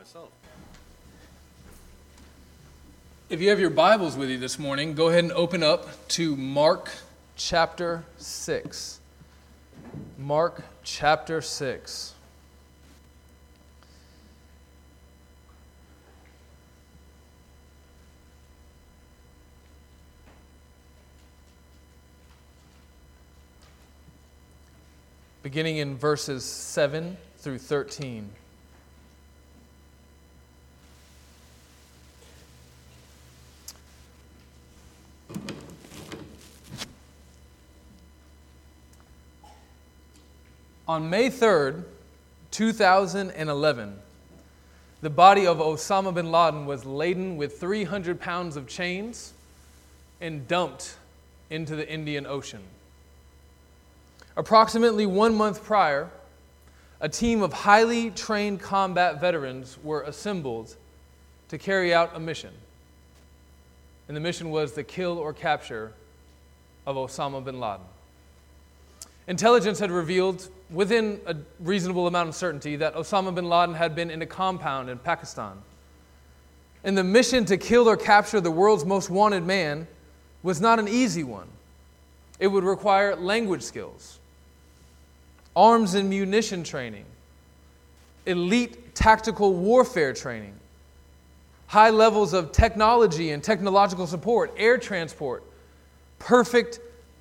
[0.00, 0.30] myself.
[3.28, 6.36] If you have your Bibles with you this morning, go ahead and open up to
[6.36, 6.90] Mark
[7.36, 8.98] chapter 6.
[10.16, 12.14] Mark chapter 6.
[25.42, 28.30] Beginning in verses 7 through 13.
[40.90, 41.84] On May 3rd,
[42.50, 43.96] 2011,
[45.02, 49.32] the body of Osama bin Laden was laden with 300 pounds of chains
[50.20, 50.96] and dumped
[51.48, 52.62] into the Indian Ocean.
[54.36, 56.10] Approximately one month prior,
[57.00, 60.74] a team of highly trained combat veterans were assembled
[61.50, 62.52] to carry out a mission.
[64.08, 65.92] And the mission was the kill or capture
[66.84, 67.86] of Osama bin Laden.
[69.30, 74.10] Intelligence had revealed within a reasonable amount of certainty that Osama bin Laden had been
[74.10, 75.52] in a compound in Pakistan.
[76.82, 79.86] And the mission to kill or capture the world's most wanted man
[80.42, 81.46] was not an easy one.
[82.40, 84.18] It would require language skills,
[85.54, 87.04] arms and munition training,
[88.26, 90.54] elite tactical warfare training,
[91.68, 95.44] high levels of technology and technological support, air transport,
[96.18, 96.80] perfect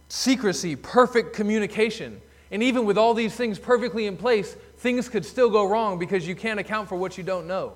[0.10, 2.22] secrecy, perfect communication
[2.52, 6.28] and even with all these things perfectly in place, things could still go wrong because
[6.28, 7.74] you can't account for what you don't know.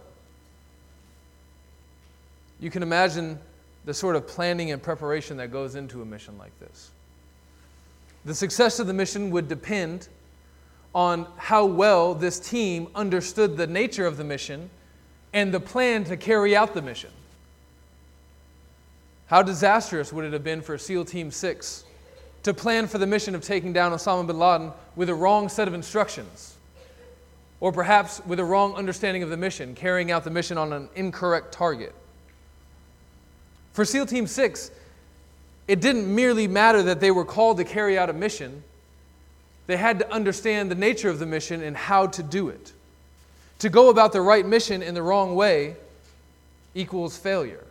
[2.59, 3.37] You can imagine
[3.85, 6.91] the sort of planning and preparation that goes into a mission like this.
[8.25, 10.07] The success of the mission would depend
[10.95, 14.69] on how well this team understood the nature of the mission
[15.33, 17.09] and the plan to carry out the mission.
[19.27, 21.83] How disastrous would it have been for SEAL Team 6
[22.43, 25.67] to plan for the mission of taking down Osama bin Laden with a wrong set
[25.67, 26.55] of instructions,
[27.59, 30.89] or perhaps with a wrong understanding of the mission, carrying out the mission on an
[30.95, 31.95] incorrect target.
[33.71, 34.71] For SEAL Team 6,
[35.67, 38.63] it didn't merely matter that they were called to carry out a mission,
[39.65, 42.73] they had to understand the nature of the mission and how to do it.
[43.59, 45.77] To go about the right mission in the wrong way
[46.75, 47.63] equals failure.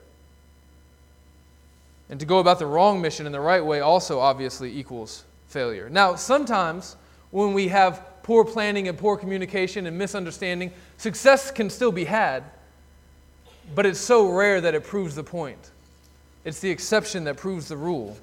[2.12, 5.88] And to go about the wrong mission in the right way also obviously equals failure.
[5.88, 6.94] Now, sometimes
[7.30, 12.44] when we have poor planning and poor communication and misunderstanding, success can still be had,
[13.74, 15.70] but it's so rare that it proves the point.
[16.44, 18.14] It's the exception that proves the rule.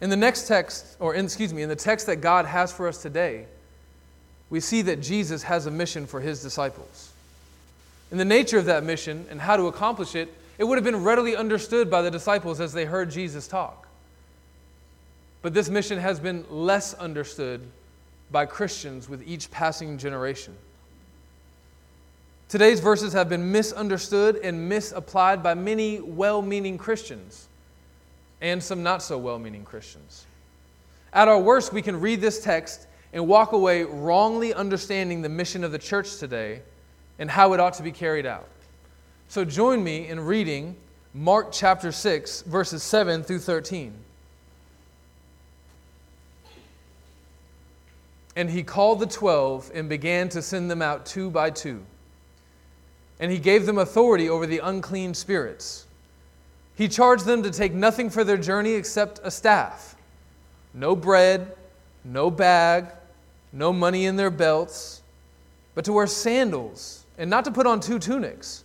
[0.00, 2.86] In the next text, or in, excuse me, in the text that God has for
[2.86, 3.46] us today,
[4.50, 7.10] we see that Jesus has a mission for his disciples.
[8.12, 11.02] And the nature of that mission and how to accomplish it it would have been
[11.02, 13.88] readily understood by the disciples as they heard Jesus talk.
[15.40, 17.66] But this mission has been less understood
[18.30, 20.54] by Christians with each passing generation.
[22.50, 27.48] Today's verses have been misunderstood and misapplied by many well meaning Christians
[28.42, 30.26] and some not so well meaning Christians.
[31.14, 35.64] At our worst, we can read this text and walk away wrongly understanding the mission
[35.64, 36.60] of the church today
[37.18, 38.46] and how it ought to be carried out.
[39.30, 40.74] So join me in reading
[41.14, 43.94] Mark chapter 6, verses 7 through 13.
[48.34, 51.80] And he called the twelve and began to send them out two by two.
[53.20, 55.86] And he gave them authority over the unclean spirits.
[56.74, 59.94] He charged them to take nothing for their journey except a staff
[60.74, 61.56] no bread,
[62.02, 62.88] no bag,
[63.52, 65.02] no money in their belts,
[65.76, 68.64] but to wear sandals and not to put on two tunics.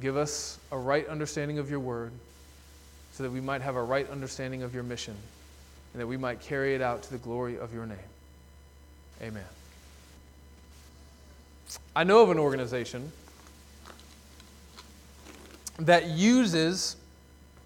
[0.00, 2.12] Give us a right understanding of your word
[3.12, 5.14] so that we might have a right understanding of your mission
[5.92, 7.98] and that we might carry it out to the glory of your name.
[9.20, 9.44] Amen.
[11.94, 13.12] I know of an organization
[15.78, 16.96] that uses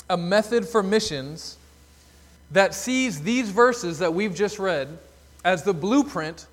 [0.08, 1.56] a method for missions
[2.50, 4.98] that sees these verses that we've just read
[5.44, 6.46] as the blueprint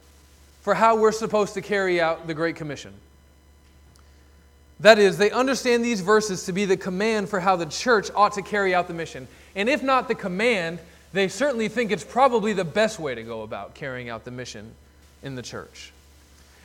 [0.61, 2.93] for how we're supposed to carry out the Great Commission.
[4.83, 8.33] That is, they understand these verses to be the command for how the church ought
[8.33, 9.29] to carry out the mission.
[9.55, 10.79] And if not the command,
[11.13, 14.73] they certainly think it's probably the best way to go about carrying out the mission
[15.23, 15.93] in the church.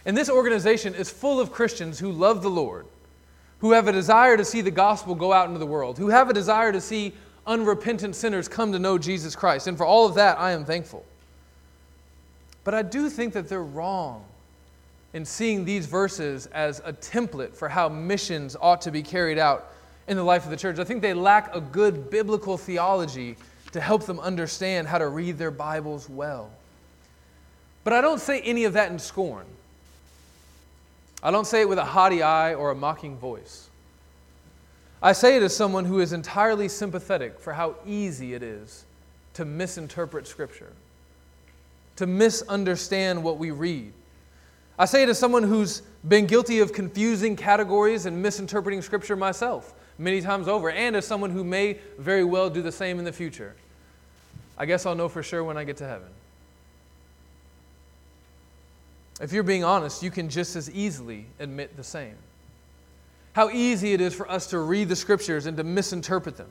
[0.05, 2.87] And this organization is full of Christians who love the Lord,
[3.61, 6.29] who have a desire to see the gospel go out into the world, who have
[6.29, 7.13] a desire to see
[7.47, 9.69] unrepentant sinners come to know Jesus Christ.
[9.69, 11.07] And for all of that, I am thankful.
[12.65, 14.25] But I do think that they're wrong
[15.13, 19.73] in seeing these verses as a template for how missions ought to be carried out
[20.07, 20.79] in the life of the church.
[20.79, 23.37] I think they lack a good biblical theology
[23.73, 26.51] to help them understand how to read their Bibles well.
[27.85, 29.47] But I don't say any of that in scorn.
[31.23, 33.69] I don't say it with a haughty eye or a mocking voice.
[35.03, 38.85] I say it as someone who is entirely sympathetic for how easy it is
[39.35, 40.73] to misinterpret Scripture,
[41.97, 43.93] to misunderstand what we read.
[44.79, 49.75] I say it as someone who's been guilty of confusing categories and misinterpreting Scripture myself
[49.99, 53.13] many times over, and as someone who may very well do the same in the
[53.13, 53.57] future.
[54.57, 56.09] I guess I'll know for sure when I get to heaven.
[59.21, 62.15] If you're being honest, you can just as easily admit the same.
[63.33, 66.49] How easy it is for us to read the scriptures and to misinterpret them.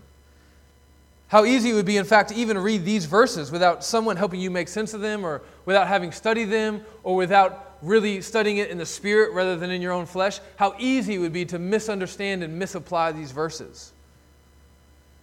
[1.30, 4.39] How easy it would be, in fact, to even read these verses without someone helping
[4.39, 8.69] you make sense of them, or without having studied them, or without really studying it
[8.69, 10.39] in the spirit rather than in your own flesh.
[10.56, 13.94] How easy it would be to misunderstand and misapply these verses.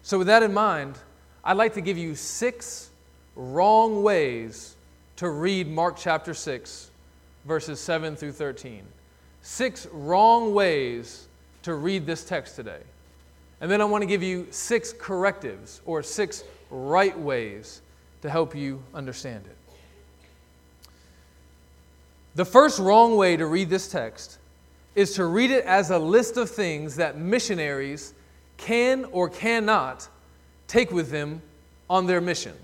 [0.03, 0.99] So, with that in mind,
[1.43, 2.91] I'd like to give you six
[3.37, 4.77] wrong ways
[5.17, 6.91] to read Mark chapter 6
[7.45, 8.83] verses 7 through 13.
[9.43, 11.29] Six wrong ways
[11.63, 12.81] to read this text today.
[13.61, 17.83] And then I want to give you six correctives or six right ways
[18.23, 19.57] to help you understand it.
[22.35, 24.39] The first wrong way to read this text
[24.95, 28.15] is to read it as a list of things that missionaries
[28.57, 30.09] can or cannot
[30.67, 31.43] take with them
[31.89, 32.55] on their mission.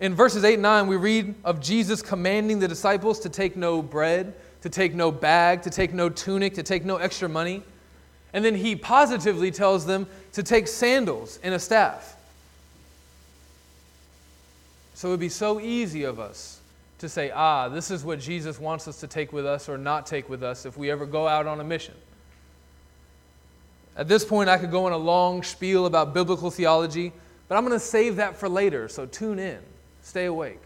[0.00, 3.80] In verses 8 and 9, we read of Jesus commanding the disciples to take no
[3.80, 7.62] bread, to take no bag, to take no tunic, to take no extra money.
[8.32, 12.16] And then he positively tells them to take sandals and a staff.
[14.94, 16.61] So it would be so easy of us
[17.02, 20.06] to say, ah, this is what Jesus wants us to take with us or not
[20.06, 21.94] take with us if we ever go out on a mission.
[23.96, 27.12] At this point, I could go on a long spiel about biblical theology,
[27.48, 29.58] but I'm going to save that for later, so tune in.
[30.02, 30.60] Stay awake.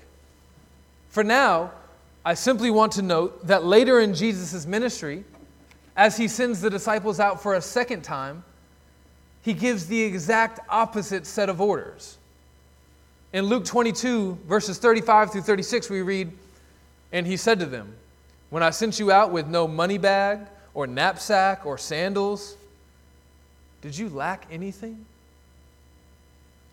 [1.08, 1.72] For now,
[2.22, 5.24] I simply want to note that later in Jesus' ministry,
[5.96, 8.44] as he sends the disciples out for a second time,
[9.40, 12.18] he gives the exact opposite set of orders.
[13.36, 16.32] In Luke 22, verses 35 through 36, we read,
[17.12, 17.92] And he said to them,
[18.48, 20.40] When I sent you out with no money bag,
[20.72, 22.56] or knapsack, or sandals,
[23.82, 25.04] did you lack anything?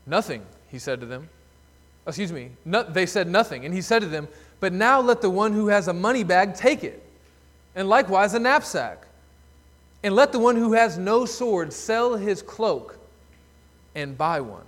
[0.05, 1.27] Nothing, he said to them
[2.07, 3.65] excuse me, no, they said nothing.
[3.65, 4.29] And he said to them,
[4.61, 7.03] But now let the one who has a money bag take it,
[7.75, 9.05] and likewise a knapsack.
[10.01, 12.97] And let the one who has no sword sell his cloak
[13.95, 14.63] and buy one.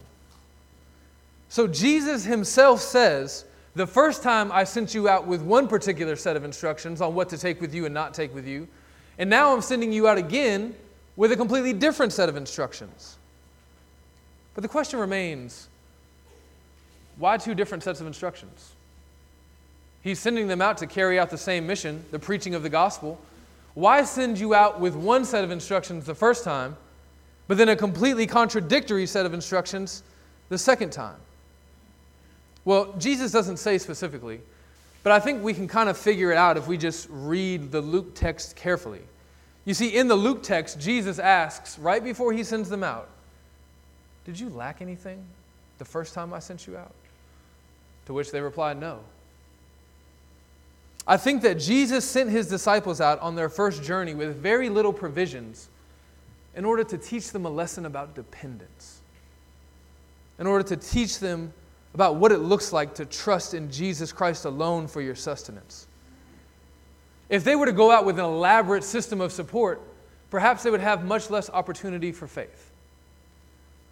[1.56, 6.36] So Jesus himself says, The first time I sent you out with one particular set
[6.36, 8.68] of instructions on what to take with you and not take with you,
[9.18, 10.76] and now I'm sending you out again
[11.16, 13.18] with a completely different set of instructions.
[14.54, 15.70] But the question remains
[17.20, 18.74] why two different sets of instructions?
[20.02, 23.18] He's sending them out to carry out the same mission, the preaching of the gospel.
[23.76, 26.76] Why send you out with one set of instructions the first time,
[27.48, 30.04] but then a completely contradictory set of instructions
[30.50, 31.16] the second time?
[32.66, 34.42] Well, Jesus doesn't say specifically,
[35.04, 37.80] but I think we can kind of figure it out if we just read the
[37.80, 39.02] Luke text carefully.
[39.64, 43.08] You see, in the Luke text, Jesus asks, right before he sends them out,
[44.26, 45.24] Did you lack anything
[45.78, 46.94] the first time I sent you out?
[48.08, 49.00] To which they replied, No.
[51.08, 54.94] I think that Jesus sent his disciples out on their first journey with very little
[54.94, 55.70] provisions
[56.56, 59.02] in order to teach them a lesson about dependence,
[60.40, 61.54] in order to teach them
[61.96, 65.88] about what it looks like to trust in Jesus Christ alone for your sustenance.
[67.30, 69.82] If they were to go out with an elaborate system of support,
[70.30, 72.74] perhaps they would have much less opportunity for faith.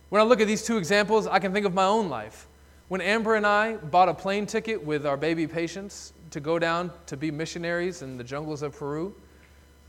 [0.10, 2.46] When I look at these two examples, I can think of my own life.
[2.90, 6.92] When Amber and I bought a plane ticket with our baby Patience to go down
[7.06, 9.16] to be missionaries in the jungles of Peru,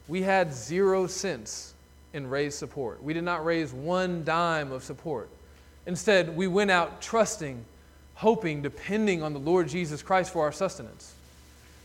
[0.06, 1.74] we had zero cents
[2.12, 3.02] in raised support.
[3.02, 5.28] We did not raise one dime of support.
[5.86, 7.64] Instead, we went out trusting,
[8.14, 11.14] hoping, depending on the Lord Jesus Christ for our sustenance.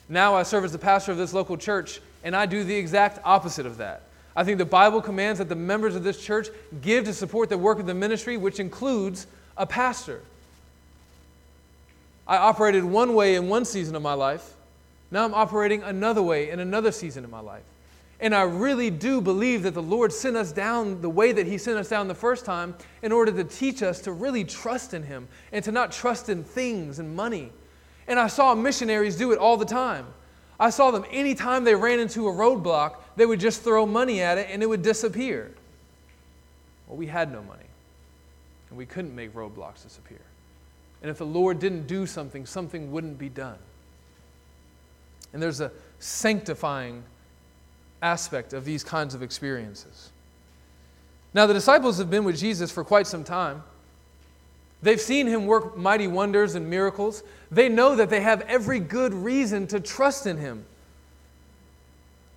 [0.08, 3.20] Now I serve as the pastor of this local church, and I do the exact
[3.24, 4.04] opposite of that.
[4.36, 6.48] I think the Bible commands that the members of this church
[6.82, 10.22] give to support the work of the ministry, which includes a pastor.
[12.28, 14.54] I operated one way in one season of my life.
[15.12, 17.64] Now I'm operating another way in another season of my life.
[18.22, 21.58] And I really do believe that the Lord sent us down the way that He
[21.58, 25.04] sent us down the first time in order to teach us to really trust in
[25.04, 27.52] Him and to not trust in things and money.
[28.08, 30.06] And I saw missionaries do it all the time.
[30.60, 34.38] I saw them anytime they ran into a roadblock, they would just throw money at
[34.38, 35.52] it and it would disappear.
[36.88, 37.68] Well, we had no money,
[38.70, 40.20] and we couldn't make roadblocks disappear.
[41.02, 43.60] And if the Lord didn't do something, something wouldn't be done.
[45.32, 47.04] And there's a sanctifying
[48.02, 50.10] aspect of these kinds of experiences.
[51.34, 53.64] Now, the disciples have been with Jesus for quite some time.
[54.82, 57.24] They've seen him work mighty wonders and miracles.
[57.52, 60.66] They know that they have every good reason to trust in him.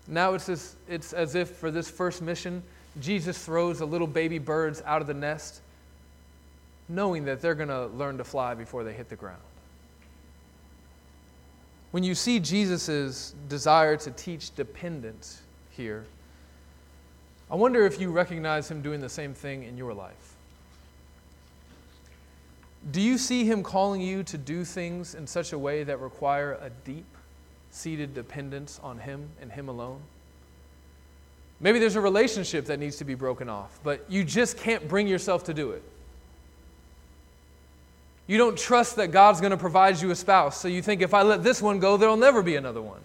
[0.09, 2.62] Now it's, this, it's as if for this first mission,
[3.00, 5.61] Jesus throws the little baby birds out of the nest,
[6.88, 9.40] knowing that they're going to learn to fly before they hit the ground.
[11.92, 15.42] When you see Jesus' desire to teach dependence,
[15.76, 16.05] here.
[17.50, 20.35] I wonder if you recognize him doing the same thing in your life.
[22.91, 26.55] Do you see him calling you to do things in such a way that require
[26.55, 27.05] a deep
[27.71, 30.00] seated dependence on him and him alone?
[31.61, 35.07] Maybe there's a relationship that needs to be broken off, but you just can't bring
[35.07, 35.83] yourself to do it.
[38.26, 41.14] You don't trust that God's going to provide you a spouse, so you think if
[41.14, 43.00] I let this one go, there'll never be another one.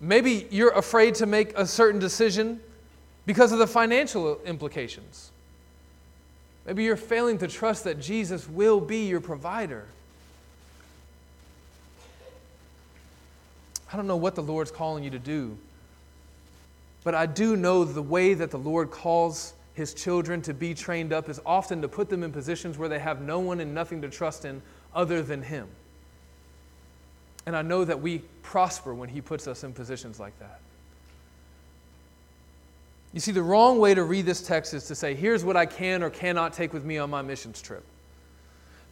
[0.00, 2.60] Maybe you're afraid to make a certain decision
[3.24, 5.30] because of the financial implications.
[6.66, 9.86] Maybe you're failing to trust that Jesus will be your provider.
[13.92, 15.56] I don't know what the Lord's calling you to do,
[17.04, 21.12] but I do know the way that the Lord calls his children to be trained
[21.12, 24.02] up is often to put them in positions where they have no one and nothing
[24.02, 24.60] to trust in
[24.94, 25.68] other than him.
[27.46, 30.60] And I know that we prosper when He puts us in positions like that.
[33.12, 35.64] You see, the wrong way to read this text is to say, here's what I
[35.64, 37.84] can or cannot take with me on my missions trip.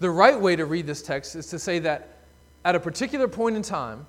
[0.00, 2.20] The right way to read this text is to say that
[2.64, 4.06] at a particular point in time,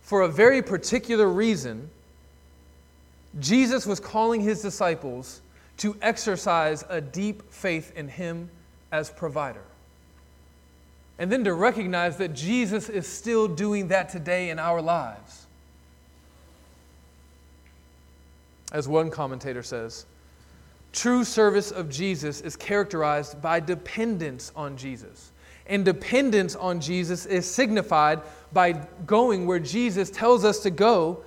[0.00, 1.90] for a very particular reason,
[3.38, 5.42] Jesus was calling his disciples
[5.78, 8.50] to exercise a deep faith in him
[8.90, 9.62] as provider.
[11.18, 15.46] And then to recognize that Jesus is still doing that today in our lives.
[18.72, 20.04] As one commentator says,
[20.92, 25.32] true service of Jesus is characterized by dependence on Jesus.
[25.66, 28.20] And dependence on Jesus is signified
[28.52, 28.72] by
[29.06, 31.22] going where Jesus tells us to go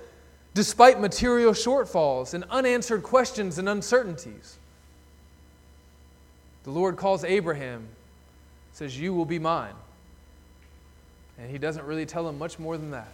[0.54, 4.56] despite material shortfalls and unanswered questions and uncertainties.
[6.64, 7.88] The Lord calls Abraham
[8.80, 9.74] says, You will be mine.
[11.38, 13.12] And he doesn't really tell them much more than that.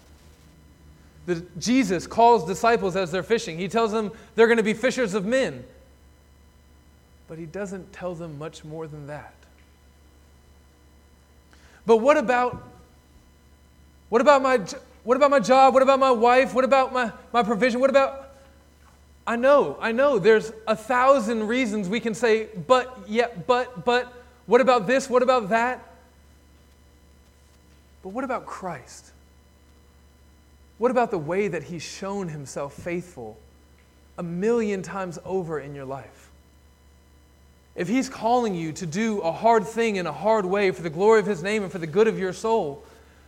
[1.27, 3.59] The, Jesus calls disciples as they're fishing.
[3.59, 5.65] He tells them they're going to be fishers of men.
[7.27, 9.35] But he doesn't tell them much more than that.
[11.85, 12.63] But what about
[14.09, 14.61] what about my
[15.03, 15.75] what about my job?
[15.75, 16.55] What about my wife?
[16.55, 17.81] What about my, my provision?
[17.81, 18.27] What about
[19.27, 24.13] I know, I know there's a thousand reasons we can say, but, yeah, but, but,
[24.47, 25.11] what about this?
[25.11, 25.83] What about that?
[28.03, 29.11] But what about Christ?
[30.79, 33.37] What about the way that He's shown Himself faithful
[34.19, 36.31] a million times over in your life?
[37.75, 40.91] If He's calling you to do a hard thing in a hard way for the
[40.91, 42.85] glory of His name and for the good of your soul,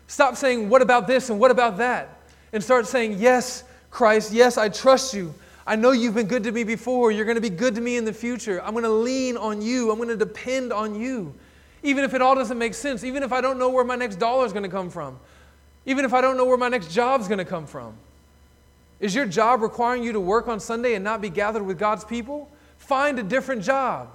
[0.07, 2.17] stop saying, What about this and what about that?
[2.53, 5.35] And start saying, Yes, Christ, yes, I trust you.
[5.69, 7.13] I know you've been good to me before.
[7.13, 8.63] You're going to be good to me in the future.
[8.63, 9.91] I'm going to lean on you.
[9.91, 11.35] I'm going to depend on you.
[11.83, 14.17] Even if it all doesn't make sense, even if I don't know where my next
[14.17, 15.19] dollar is going to come from,
[15.85, 17.93] even if I don't know where my next job is going to come from.
[18.99, 22.03] Is your job requiring you to work on Sunday and not be gathered with God's
[22.03, 22.51] people?
[22.79, 24.09] Find a different job.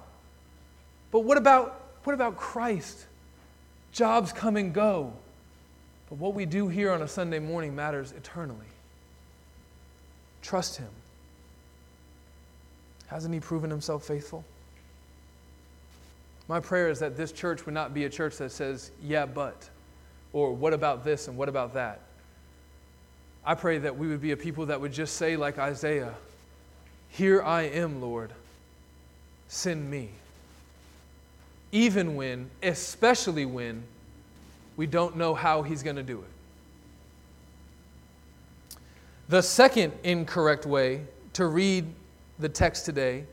[1.12, 3.06] But what about, what about Christ?
[3.92, 5.12] Jobs come and go.
[6.08, 8.66] But what we do here on a Sunday morning matters eternally.
[10.42, 10.88] Trust Him.
[13.06, 14.44] Hasn't he proven himself faithful?
[16.48, 19.68] My prayer is that this church would not be a church that says, yeah, but,
[20.32, 22.00] or what about this and what about that.
[23.46, 26.14] I pray that we would be a people that would just say, like Isaiah,
[27.10, 28.32] Here I am, Lord,
[29.48, 30.10] send me.
[31.72, 33.82] Even when, especially when,
[34.76, 38.76] we don't know how he's going to do it.
[39.28, 41.02] The second incorrect way
[41.34, 41.86] to read
[42.38, 43.24] the text today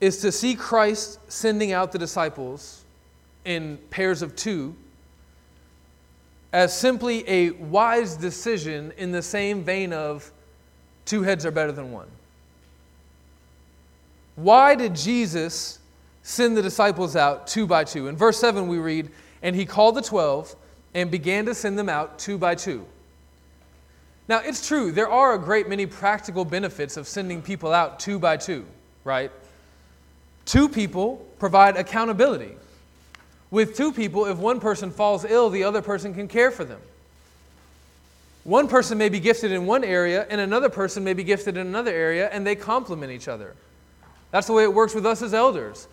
[0.00, 2.84] is to see Christ sending out the disciples
[3.44, 4.74] in pairs of two
[6.52, 10.30] as simply a wise decision in the same vein of
[11.04, 12.08] two heads are better than one.
[14.36, 15.78] Why did Jesus
[16.22, 18.08] send the disciples out two by two?
[18.08, 19.10] In verse 7, we read,
[19.42, 20.54] And he called the twelve
[20.94, 22.86] and began to send them out two by two.
[24.28, 28.18] Now, it's true, there are a great many practical benefits of sending people out two
[28.18, 28.66] by two,
[29.02, 29.32] right?
[30.44, 32.54] Two people provide accountability.
[33.50, 36.80] With two people, if one person falls ill, the other person can care for them.
[38.44, 41.66] One person may be gifted in one area, and another person may be gifted in
[41.66, 43.54] another area, and they complement each other.
[44.30, 45.88] That's the way it works with us as elders.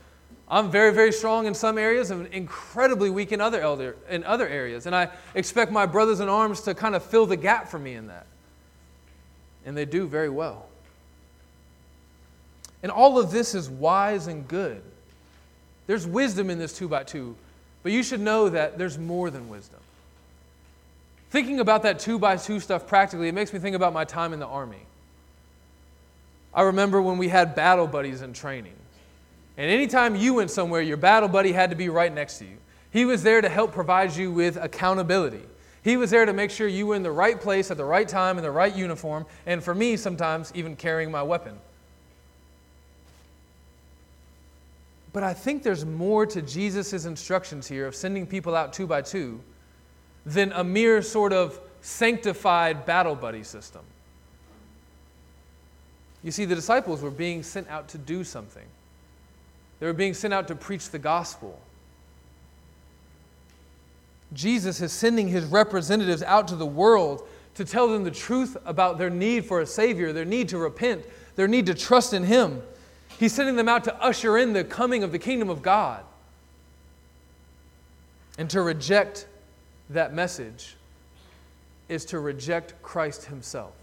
[0.47, 4.47] I'm very, very strong in some areas and incredibly weak in other, elder, in other
[4.47, 4.85] areas.
[4.85, 7.95] And I expect my brothers in arms to kind of fill the gap for me
[7.95, 8.27] in that.
[9.65, 10.67] And they do very well.
[12.83, 14.83] And all of this is wise and good.
[15.87, 17.35] There's wisdom in this two by two,
[17.81, 19.79] but you should know that there's more than wisdom.
[21.31, 24.33] Thinking about that two by two stuff practically, it makes me think about my time
[24.33, 24.85] in the Army.
[26.53, 28.75] I remember when we had battle buddies in training.
[29.57, 32.57] And anytime you went somewhere, your battle buddy had to be right next to you.
[32.91, 35.43] He was there to help provide you with accountability.
[35.83, 38.07] He was there to make sure you were in the right place at the right
[38.07, 41.57] time in the right uniform, and for me, sometimes even carrying my weapon.
[45.13, 49.01] But I think there's more to Jesus' instructions here of sending people out two by
[49.01, 49.39] two
[50.25, 53.83] than a mere sort of sanctified battle buddy system.
[56.23, 58.65] You see, the disciples were being sent out to do something.
[59.79, 61.59] They were being sent out to preach the gospel.
[64.33, 68.97] Jesus is sending his representatives out to the world to tell them the truth about
[68.97, 71.05] their need for a Savior, their need to repent,
[71.35, 72.61] their need to trust in Him.
[73.17, 76.03] He's sending them out to usher in the coming of the kingdom of God.
[78.37, 79.27] And to reject
[79.89, 80.75] that message
[81.87, 83.73] is to reject Christ Himself.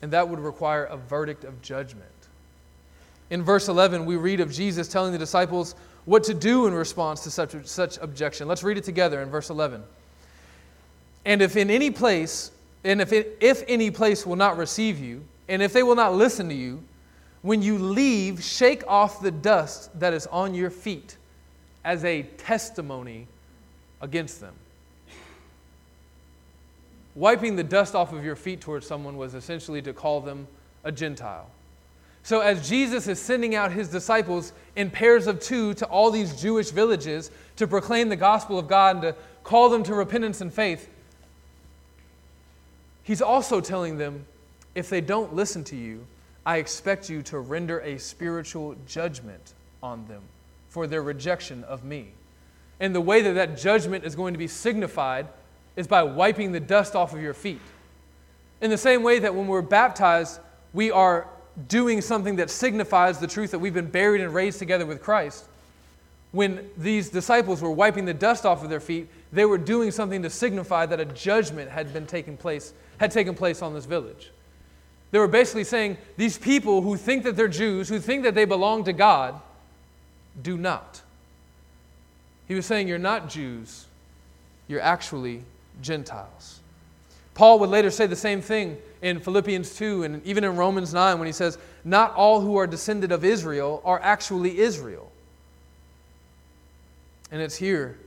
[0.00, 2.04] And that would require a verdict of judgment.
[3.30, 7.22] In verse 11, we read of Jesus telling the disciples what to do in response
[7.24, 8.48] to such, such objection.
[8.48, 9.82] Let's read it together in verse 11.
[11.26, 12.50] And if in any place,
[12.84, 16.14] and if, it, if any place will not receive you, and if they will not
[16.14, 16.82] listen to you,
[17.42, 21.16] when you leave, shake off the dust that is on your feet
[21.84, 23.26] as a testimony
[24.00, 24.54] against them.
[27.14, 30.46] Wiping the dust off of your feet towards someone was essentially to call them
[30.84, 31.50] a Gentile.
[32.28, 36.38] So, as Jesus is sending out his disciples in pairs of two to all these
[36.38, 39.14] Jewish villages to proclaim the gospel of God and to
[39.44, 40.90] call them to repentance and faith,
[43.02, 44.26] he's also telling them
[44.74, 46.06] if they don't listen to you,
[46.44, 50.20] I expect you to render a spiritual judgment on them
[50.68, 52.08] for their rejection of me.
[52.78, 55.28] And the way that that judgment is going to be signified
[55.76, 57.62] is by wiping the dust off of your feet.
[58.60, 60.40] In the same way that when we're baptized,
[60.74, 61.26] we are
[61.66, 65.46] doing something that signifies the truth that we've been buried and raised together with Christ.
[66.30, 70.22] When these disciples were wiping the dust off of their feet, they were doing something
[70.22, 74.30] to signify that a judgment had been taking place, had taken place on this village.
[75.10, 78.44] They were basically saying, these people who think that they're Jews, who think that they
[78.44, 79.40] belong to God,
[80.42, 81.00] do not.
[82.46, 83.86] He was saying, You're not Jews,
[84.68, 85.42] you're actually
[85.82, 86.60] Gentiles.
[87.34, 91.18] Paul would later say the same thing in Philippians 2 and even in Romans 9
[91.18, 95.10] when he says, Not all who are descended of Israel are actually Israel.
[97.30, 97.98] And it's here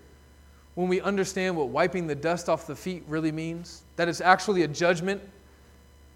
[0.75, 4.63] when we understand what wiping the dust off the feet really means, that it's actually
[4.63, 5.21] a judgment,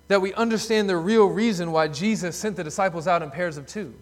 [0.07, 3.67] that we understand the real reason why Jesus sent the disciples out in pairs of
[3.67, 3.93] two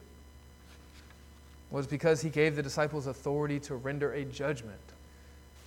[1.72, 4.80] was because he gave the disciples authority to render a judgment.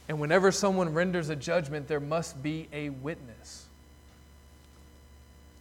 [0.08, 3.65] And whenever someone renders a judgment, there must be a witness.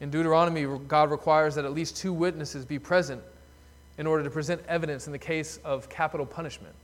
[0.02, 3.22] In Deuteronomy, God requires that at least two witnesses be present
[3.98, 6.76] in order to present evidence in the case of capital punishment.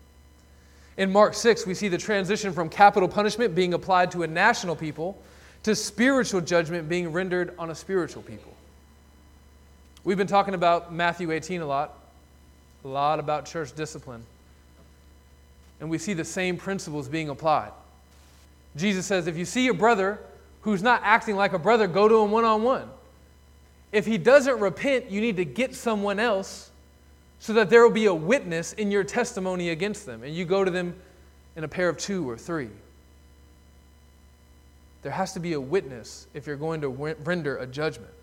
[0.98, 4.76] In Mark 6, we see the transition from capital punishment being applied to a national
[4.76, 5.22] people
[5.64, 8.54] to spiritual judgment being rendered on a spiritual people.
[10.04, 11.98] We've been talking about Matthew 18 a lot,
[12.84, 14.26] a lot about church discipline
[15.82, 17.72] and we see the same principles being applied.
[18.78, 20.20] Jesus says, if you see a brother
[20.62, 22.88] who's not acting like a brother, go to him one on one.
[23.92, 26.72] If he doesn't repent, you need to get someone else
[27.40, 30.24] so that there will be a witness in your testimony against them.
[30.24, 30.96] And you go to them
[31.56, 32.70] in a pair of two or three.
[35.02, 38.14] There has to be a witness if you're going to render a judgment.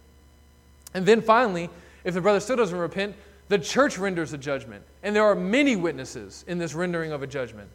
[0.94, 1.68] And then finally,
[2.04, 3.16] if the brother still doesn't repent,
[3.48, 4.84] the church renders a judgment.
[5.02, 7.68] And there are many witnesses in this rendering of a judgment.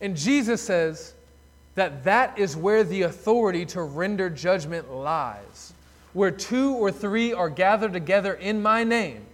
[0.00, 1.14] And Jesus says
[1.74, 5.72] that that is where the authority to render judgment lies.
[6.16, 9.26] Where two or three are gathered together in my name,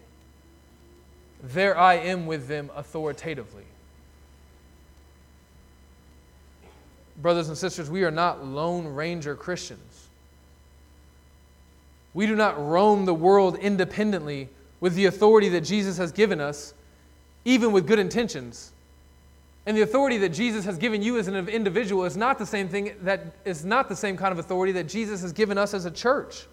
[1.41, 3.63] there I am with them authoritatively.
[7.19, 10.09] Brothers and sisters, we are not Lone Ranger Christians.
[12.15, 14.49] We do not roam the world independently
[14.81, 16.75] with the authority that Jesus has given us,
[17.45, 18.73] even with good intentions.
[19.67, 22.69] And the authority that Jesus has given you as an individual is not the same
[22.69, 25.85] thing that is not the same kind of authority that Jesus has given us as
[25.85, 26.47] a church.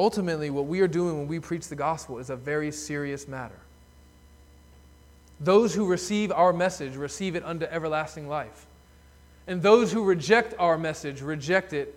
[0.00, 3.58] Ultimately, what we are doing when we preach the gospel is a very serious matter.
[5.38, 8.64] Those who receive our message receive it unto everlasting life.
[9.46, 11.94] And those who reject our message reject it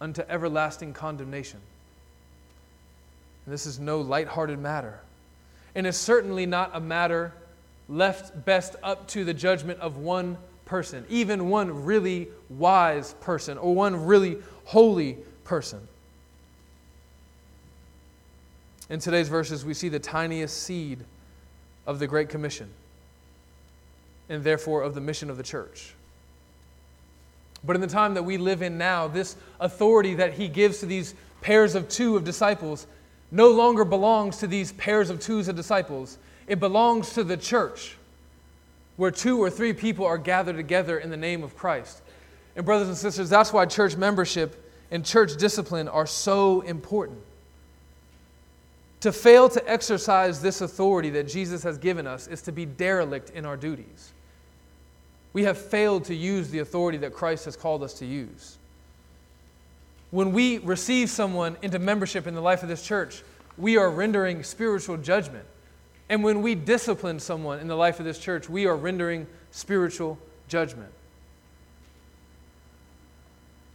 [0.00, 1.58] unto everlasting condemnation.
[3.44, 5.00] And this is no light-hearted matter.
[5.74, 7.32] And it's certainly not a matter
[7.88, 13.74] left best up to the judgment of one person, even one really wise person or
[13.74, 15.88] one really holy person.
[18.88, 21.04] In today's verses, we see the tiniest seed
[21.86, 22.68] of the Great Commission
[24.28, 25.94] and therefore of the mission of the church.
[27.64, 30.86] But in the time that we live in now, this authority that he gives to
[30.86, 32.86] these pairs of two of disciples
[33.30, 36.18] no longer belongs to these pairs of twos of disciples.
[36.46, 37.96] It belongs to the church,
[38.96, 42.02] where two or three people are gathered together in the name of Christ.
[42.54, 47.18] And, brothers and sisters, that's why church membership and church discipline are so important.
[49.06, 53.30] To fail to exercise this authority that Jesus has given us is to be derelict
[53.30, 54.12] in our duties.
[55.32, 58.58] We have failed to use the authority that Christ has called us to use.
[60.10, 63.22] When we receive someone into membership in the life of this church,
[63.56, 65.44] we are rendering spiritual judgment.
[66.08, 70.18] And when we discipline someone in the life of this church, we are rendering spiritual
[70.48, 70.90] judgment.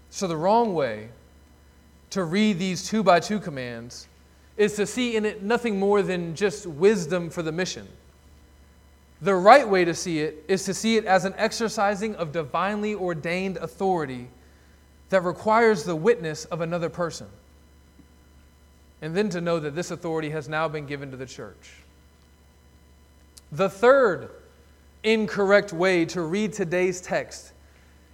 [0.10, 1.08] So, the wrong way
[2.10, 4.10] to read these two by two commands
[4.58, 7.88] is to see in it nothing more than just wisdom for the mission.
[9.22, 12.96] The right way to see it is to see it as an exercising of divinely
[12.96, 14.28] ordained authority
[15.10, 17.28] that requires the witness of another person.
[19.02, 21.74] And then to know that this authority has now been given to the church.
[23.52, 24.30] The third
[25.04, 27.54] incorrect way to read today's text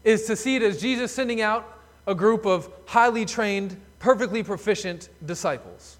[0.03, 5.09] is to see it as Jesus sending out a group of highly trained, perfectly proficient
[5.25, 5.96] disciples.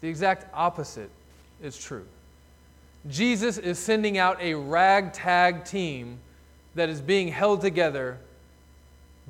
[0.00, 1.10] The exact opposite
[1.62, 2.06] is true.
[3.08, 6.18] Jesus is sending out a ragtag team
[6.74, 8.18] that is being held together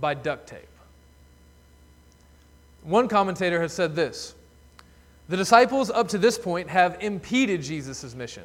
[0.00, 0.68] by duct tape.
[2.82, 4.34] One commentator has said this
[5.28, 8.44] The disciples up to this point have impeded Jesus' mission.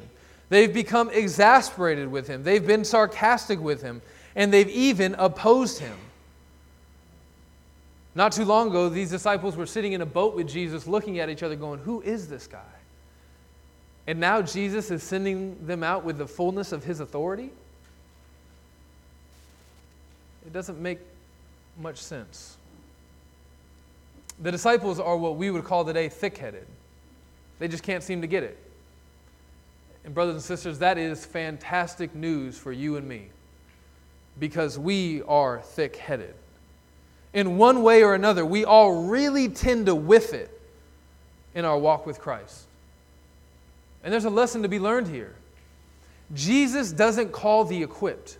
[0.50, 4.02] They've become exasperated with him, they've been sarcastic with him,
[4.36, 5.96] and they've even opposed him.
[8.14, 11.28] Not too long ago, these disciples were sitting in a boat with Jesus, looking at
[11.28, 12.60] each other, going, Who is this guy?
[14.06, 17.50] And now Jesus is sending them out with the fullness of his authority?
[20.46, 20.98] It doesn't make
[21.80, 22.56] much sense.
[24.42, 26.66] The disciples are what we would call today thick headed,
[27.58, 28.58] they just can't seem to get it.
[30.04, 33.28] And, brothers and sisters, that is fantastic news for you and me
[34.38, 36.34] because we are thick headed
[37.34, 40.50] in one way or another, we all really tend to whiff it
[41.54, 42.64] in our walk with Christ.
[44.02, 45.34] And there's a lesson to be learned here.
[46.32, 48.38] Jesus doesn't call the equipped,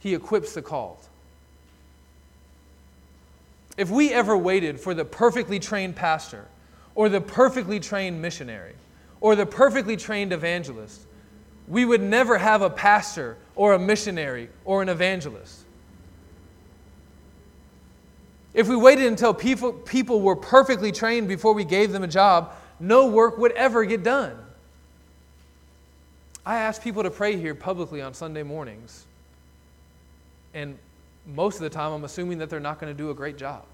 [0.00, 0.98] He equips the called.
[3.76, 6.46] If we ever waited for the perfectly trained pastor,
[6.94, 8.74] or the perfectly trained missionary,
[9.20, 11.00] or the perfectly trained evangelist,
[11.66, 15.63] we would never have a pastor, or a missionary, or an evangelist.
[18.54, 22.54] If we waited until people, people were perfectly trained before we gave them a job,
[22.78, 24.36] no work would ever get done.
[26.46, 29.06] I ask people to pray here publicly on Sunday mornings,
[30.52, 30.78] and
[31.34, 33.64] most of the time I'm assuming that they're not going to do a great job.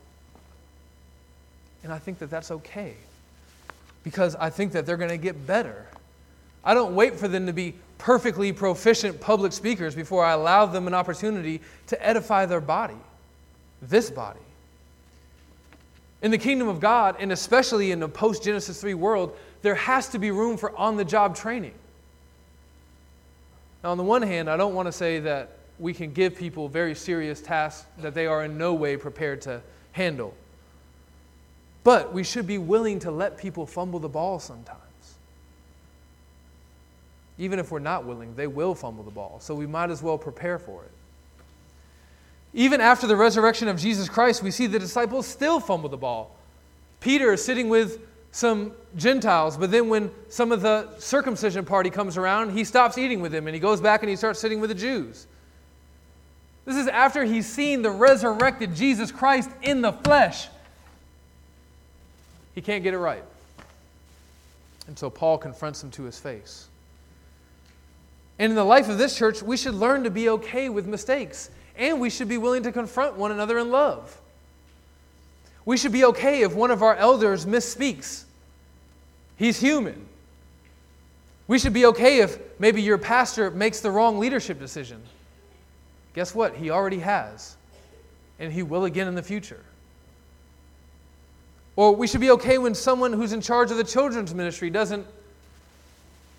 [1.82, 2.94] And I think that that's okay
[4.02, 5.86] because I think that they're going to get better.
[6.64, 10.86] I don't wait for them to be perfectly proficient public speakers before I allow them
[10.86, 12.96] an opportunity to edify their body,
[13.82, 14.40] this body.
[16.22, 20.08] In the kingdom of God, and especially in the post Genesis 3 world, there has
[20.08, 21.74] to be room for on the job training.
[23.82, 26.68] Now, on the one hand, I don't want to say that we can give people
[26.68, 30.34] very serious tasks that they are in no way prepared to handle.
[31.82, 34.78] But we should be willing to let people fumble the ball sometimes.
[37.38, 39.38] Even if we're not willing, they will fumble the ball.
[39.40, 40.90] So we might as well prepare for it.
[42.52, 46.36] Even after the resurrection of Jesus Christ, we see the disciples still fumble the ball.
[47.00, 48.00] Peter is sitting with
[48.32, 53.20] some Gentiles, but then when some of the circumcision party comes around, he stops eating
[53.20, 55.26] with them and he goes back and he starts sitting with the Jews.
[56.64, 60.48] This is after he's seen the resurrected Jesus Christ in the flesh.
[62.54, 63.24] He can't get it right.
[64.86, 66.68] And so Paul confronts him to his face.
[68.38, 71.50] And in the life of this church, we should learn to be okay with mistakes,
[71.80, 74.20] and we should be willing to confront one another in love.
[75.64, 78.24] We should be okay if one of our elders misspeaks.
[79.36, 80.06] He's human.
[81.48, 85.02] We should be okay if maybe your pastor makes the wrong leadership decision.
[86.14, 86.54] Guess what?
[86.54, 87.56] He already has,
[88.38, 89.60] and he will again in the future.
[91.76, 95.06] Or we should be okay when someone who's in charge of the children's ministry doesn't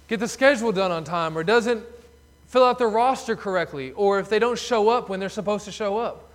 [0.07, 1.83] get the schedule done on time or doesn't
[2.51, 5.71] fill out their roster correctly, or if they don't show up when they're supposed to
[5.71, 6.29] show up.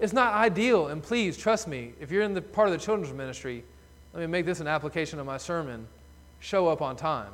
[0.00, 3.14] It's not ideal, and please trust me, if you're in the part of the children's
[3.14, 3.62] ministry,
[4.12, 5.86] let me make this an application of my sermon
[6.40, 7.30] show up on time.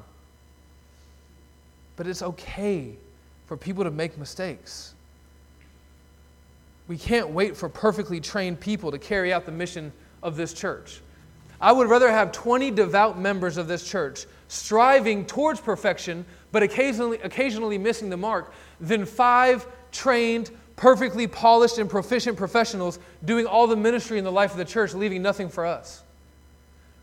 [1.96, 2.96] But it's okay
[3.46, 4.92] for people to make mistakes.
[6.86, 9.90] We can't wait for perfectly trained people to carry out the mission
[10.22, 11.00] of this church.
[11.62, 17.18] I would rather have 20 devout members of this church striving towards perfection, but occasionally,
[17.22, 23.76] occasionally missing the mark, than five trained, perfectly polished, and proficient professionals doing all the
[23.76, 26.02] ministry in the life of the church, leaving nothing for us.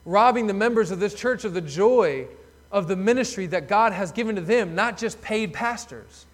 [0.05, 2.27] Robbing the members of this church of the joy
[2.71, 6.25] of the ministry that God has given to them, not just paid pastors.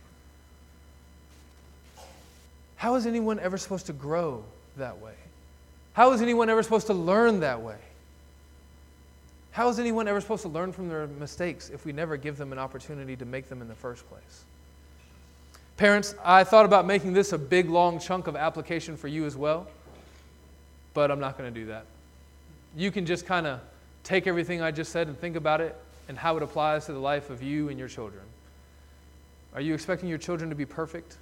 [2.78, 4.44] How is anyone ever supposed to grow
[4.78, 5.14] that way?
[5.94, 7.78] How is anyone ever supposed to learn that way?
[9.52, 12.54] How is anyone ever supposed to learn from their mistakes if we never give them
[12.54, 14.44] an opportunity to make them in the first place?
[15.76, 19.36] Parents, I thought about making this a big, long chunk of application for you as
[19.36, 19.68] well,
[20.94, 21.86] but I'm not going to do that.
[22.78, 23.60] You can just kind of
[24.04, 25.76] take everything I just said and think about it
[26.08, 28.24] and how it applies to the life of you and your children.
[29.54, 31.18] Are you expecting your children to be perfect?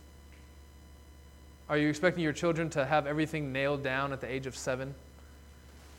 [1.67, 4.93] Are you expecting your children to have everything nailed down at the age of seven?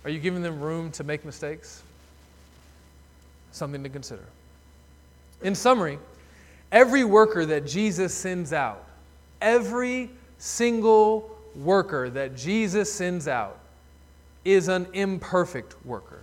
[0.05, 1.83] Are you giving them room to make mistakes?
[3.52, 4.24] Something to consider.
[5.42, 5.98] In summary,
[6.70, 8.84] every worker that Jesus sends out,
[9.40, 13.58] every single worker that Jesus sends out
[14.44, 16.20] is an imperfect worker.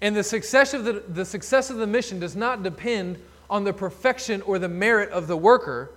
[0.00, 3.72] And the success of the, the success of the mission does not depend on the
[3.72, 5.90] perfection or the merit of the worker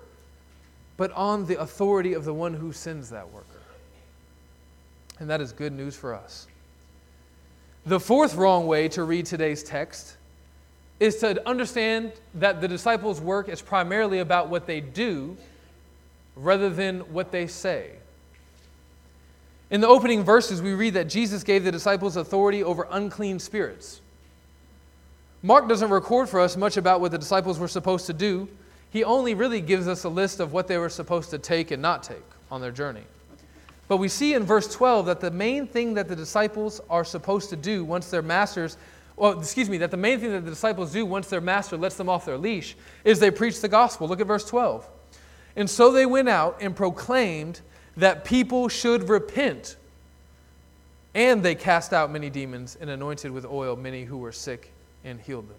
[0.98, 3.46] but on the authority of the one who sends that worker.
[5.20, 6.48] And that is good news for us.
[7.88, 10.18] The fourth wrong way to read today's text
[11.00, 15.38] is to understand that the disciples' work is primarily about what they do
[16.36, 17.92] rather than what they say.
[19.72, 24.02] In the opening verses, we read that Jesus gave the disciples authority over unclean spirits.
[25.42, 28.50] Mark doesn't record for us much about what the disciples were supposed to do,
[28.90, 31.82] he only really gives us a list of what they were supposed to take and
[31.82, 33.04] not take on their journey.
[33.88, 37.50] But we see in verse 12 that the main thing that the disciples are supposed
[37.52, 38.78] to do once their masters,
[39.16, 41.96] well, excuse me, that the main thing that the disciples do once their master lets
[41.96, 44.08] them off their leash is they preach the gospel.
[44.08, 44.88] Look at verse 12.
[45.56, 47.62] And so they went out and proclaimed
[47.96, 49.78] that people should repent.
[51.16, 54.72] And they cast out many demons and anointed with oil many who were sick
[55.04, 55.58] and healed them.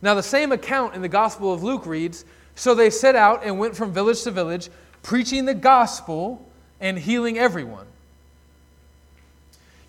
[0.00, 3.58] Now, the same account in the Gospel of Luke reads So they set out and
[3.58, 4.70] went from village to village,
[5.02, 6.46] preaching the gospel
[6.80, 7.86] and healing everyone.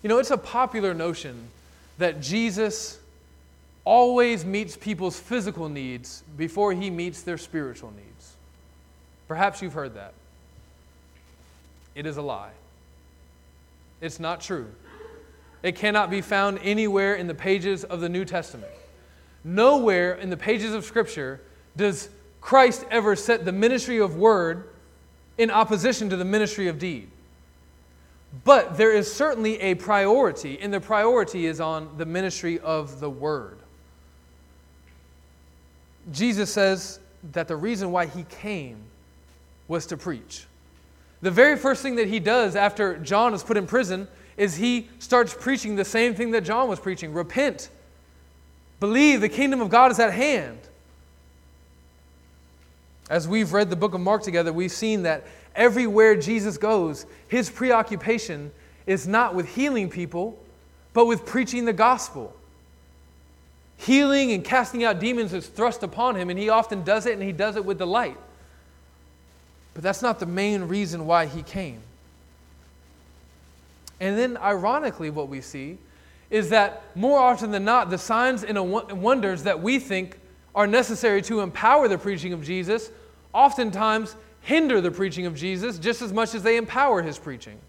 [0.02, 1.48] You know, it's a popular notion
[1.98, 2.98] that Jesus
[3.84, 8.36] always meets people's physical needs before he meets their spiritual needs.
[9.26, 10.14] Perhaps you've heard that.
[11.94, 12.50] It is a lie.
[14.00, 14.68] It's not true.
[15.62, 18.72] It cannot be found anywhere in the pages of the New Testament.
[19.42, 21.40] Nowhere in the pages of Scripture
[21.76, 22.08] does
[22.40, 24.68] Christ ever set the ministry of word
[25.38, 27.08] in opposition to the ministry of deed.
[28.44, 33.08] But there is certainly a priority, and the priority is on the ministry of the
[33.08, 33.58] word.
[36.12, 37.00] Jesus says
[37.32, 38.76] that the reason why he came
[39.66, 40.46] was to preach.
[41.20, 44.88] The very first thing that he does after John is put in prison is he
[44.98, 47.70] starts preaching the same thing that John was preaching repent
[48.80, 50.58] Believe the kingdom of God is at hand.
[53.08, 55.24] As we've read the book of Mark together, we've seen that
[55.56, 58.52] everywhere Jesus goes, his preoccupation
[58.86, 60.38] is not with healing people,
[60.92, 62.34] but with preaching the gospel.
[63.76, 67.22] Healing and casting out demons is thrust upon him, and he often does it, and
[67.22, 68.16] he does it with delight.
[69.74, 71.80] But that's not the main reason why he came.
[74.00, 75.78] And then, ironically, what we see
[76.30, 78.58] is that more often than not, the signs and
[79.00, 80.18] wonders that we think
[80.58, 82.90] are necessary to empower the preaching of Jesus
[83.32, 87.60] oftentimes hinder the preaching of Jesus just as much as they empower his preaching.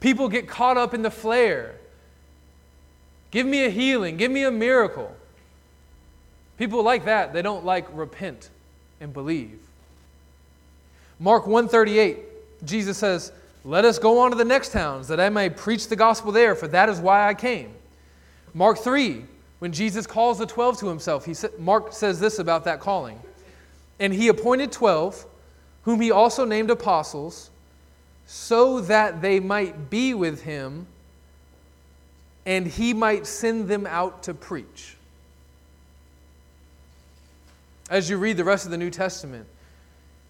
[0.00, 1.74] People get caught up in the flare.
[3.30, 5.14] Give me a healing, give me a miracle.
[6.56, 8.48] People like that, they don't like repent
[8.98, 9.58] and believe.
[11.20, 13.32] Mark 138, Jesus says,
[13.66, 16.54] "Let us go on to the next towns that I may preach the gospel there,
[16.54, 17.74] for that is why I came."
[18.54, 19.26] Mark 3,
[19.58, 23.18] when Jesus calls the 12 to himself, he sa- Mark says this about that calling.
[23.98, 25.24] And he appointed 12,
[25.82, 27.50] whom he also named apostles,
[28.26, 30.86] so that they might be with him
[32.44, 34.96] and he might send them out to preach.
[37.90, 39.46] As you read the rest of the New Testament,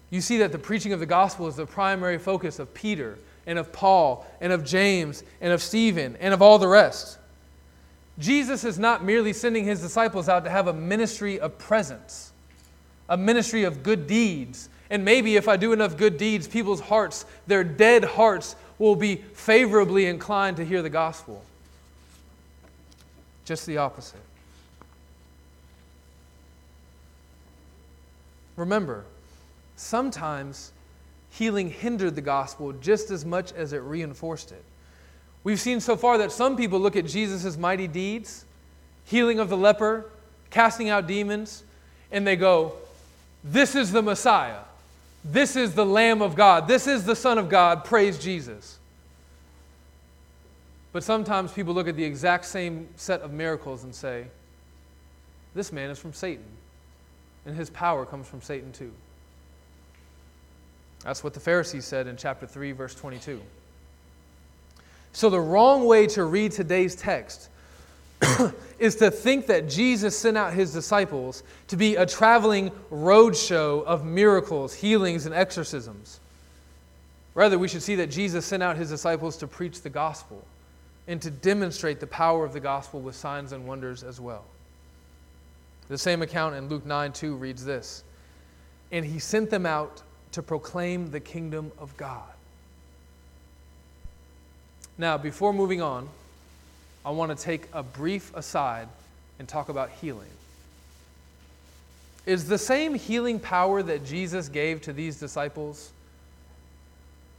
[0.09, 3.59] you see that the preaching of the gospel is the primary focus of Peter and
[3.59, 7.19] of Paul and of James and of Stephen and of all the rest.
[8.19, 12.31] Jesus is not merely sending his disciples out to have a ministry of presence,
[13.09, 14.69] a ministry of good deeds.
[14.89, 19.17] And maybe if I do enough good deeds, people's hearts, their dead hearts, will be
[19.33, 21.43] favorably inclined to hear the gospel.
[23.45, 24.19] Just the opposite.
[28.55, 29.05] Remember,
[29.75, 30.71] sometimes
[31.29, 34.63] healing hindered the gospel just as much as it reinforced it.
[35.47, 38.43] We've seen so far that some people look at Jesus' mighty deeds,
[39.05, 40.03] healing of the leper,
[40.49, 41.63] casting out demons,
[42.11, 42.73] and they go,
[43.45, 44.59] This is the Messiah.
[45.23, 46.67] This is the Lamb of God.
[46.67, 47.85] This is the Son of God.
[47.85, 48.77] Praise Jesus.
[50.91, 54.25] But sometimes people look at the exact same set of miracles and say,
[55.55, 56.43] This man is from Satan,
[57.45, 58.91] and his power comes from Satan too.
[61.05, 63.41] That's what the Pharisees said in chapter 3, verse 22.
[65.17, 67.49] So, the wrong way to read today's text
[68.77, 74.05] is to think that Jesus sent out his disciples to be a traveling roadshow of
[74.05, 76.19] miracles, healings, and exorcisms.
[77.33, 80.45] Rather, we should see that Jesus sent out his disciples to preach the gospel
[81.07, 84.45] and to demonstrate the power of the gospel with signs and wonders as well.
[85.89, 88.03] The same account in Luke 9 2 reads this
[88.91, 90.03] And he sent them out
[90.33, 92.36] to proclaim the kingdom of God.
[94.97, 96.09] Now, before moving on,
[97.05, 98.87] I want to take a brief aside
[99.39, 100.29] and talk about healing.
[102.25, 105.91] Is the same healing power that Jesus gave to these disciples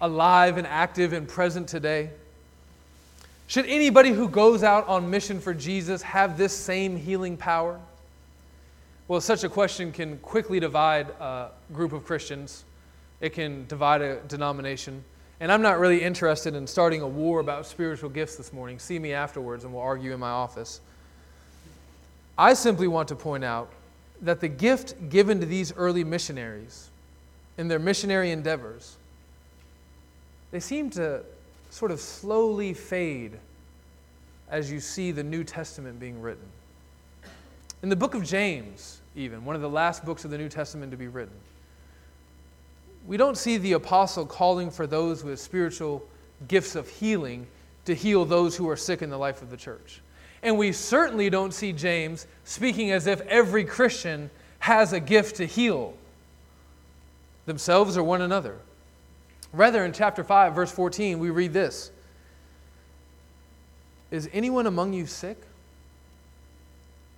[0.00, 2.10] alive and active and present today?
[3.48, 7.80] Should anybody who goes out on mission for Jesus have this same healing power?
[9.08, 12.64] Well, such a question can quickly divide a group of Christians,
[13.20, 15.02] it can divide a denomination.
[15.40, 18.78] And I'm not really interested in starting a war about spiritual gifts this morning.
[18.78, 20.80] See me afterwards and we'll argue in my office.
[22.36, 23.70] I simply want to point out
[24.22, 26.90] that the gift given to these early missionaries
[27.56, 28.96] in their missionary endeavors,
[30.50, 31.22] they seem to
[31.70, 33.38] sort of slowly fade
[34.50, 36.46] as you see the New Testament being written.
[37.82, 40.90] In the book of James, even, one of the last books of the New Testament
[40.90, 41.34] to be written,
[43.08, 46.06] we don't see the apostle calling for those with spiritual
[46.46, 47.46] gifts of healing
[47.86, 50.02] to heal those who are sick in the life of the church.
[50.42, 55.46] And we certainly don't see James speaking as if every Christian has a gift to
[55.46, 55.94] heal
[57.46, 58.58] themselves or one another.
[59.54, 61.90] Rather, in chapter 5, verse 14, we read this
[64.10, 65.38] Is anyone among you sick?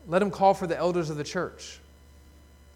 [0.07, 1.81] Let him call for the elders of the church.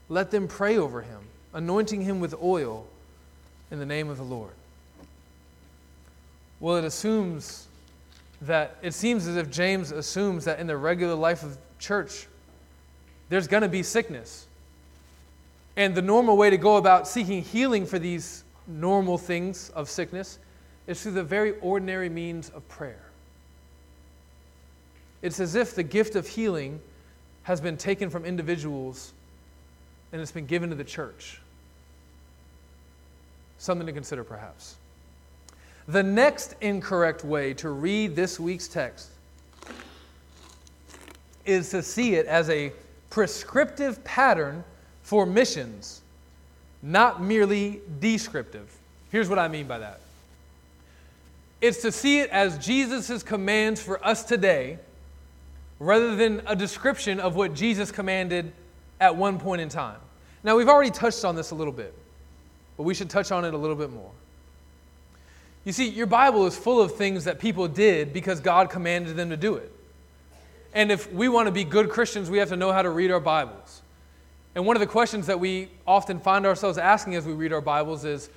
[0.08, 1.20] Let them pray over him,
[1.52, 2.88] anointing him with oil
[3.70, 4.52] in the name of the Lord.
[6.60, 7.66] Well, it assumes
[8.42, 12.26] that, it seems as if James assumes that in the regular life of church,
[13.28, 14.46] there's going to be sickness.
[15.76, 20.38] And the normal way to go about seeking healing for these normal things of sickness
[20.86, 23.02] is through the very ordinary means of prayer.
[25.22, 26.80] It's as if the gift of healing
[27.44, 29.12] has been taken from individuals
[30.12, 31.40] and it's been given to the church.
[33.64, 34.76] Something to consider, perhaps.
[35.88, 39.08] The next incorrect way to read this week's text
[41.46, 42.72] is to see it as a
[43.08, 44.64] prescriptive pattern
[45.02, 46.02] for missions
[46.82, 48.70] not merely descriptive.
[49.10, 50.00] Here's what I mean by that
[51.62, 54.78] it's to see it as Jesus' commands for us today
[55.80, 58.52] rather than a description of what Jesus commanded
[59.00, 60.00] at one point in time.
[60.42, 61.94] Now, we've already touched on this a little bit,
[62.76, 64.10] but we should touch on it a little bit more.
[65.64, 69.30] You see, your Bible is full of things that people did because God commanded them
[69.30, 69.72] to do it.
[70.74, 73.10] And if we want to be good Christians, we have to know how to read
[73.10, 73.80] our Bibles.
[74.54, 77.60] And one of the questions that we often find ourselves asking as we read our
[77.60, 78.28] Bibles is